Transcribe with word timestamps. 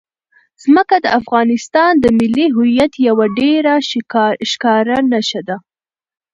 ځمکه 0.63 0.95
د 1.01 1.07
افغانستان 1.19 1.91
د 1.99 2.05
ملي 2.19 2.45
هویت 2.55 2.93
یوه 3.07 3.25
ډېره 3.39 3.73
ښکاره 4.49 4.97
نښه 5.11 5.41
ده. 5.47 5.57